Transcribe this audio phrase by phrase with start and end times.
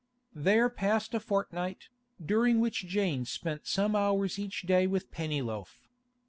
[0.33, 1.89] There passed a fortnight,
[2.19, 5.87] during which Jane spent some hours each day with Pennyloaf.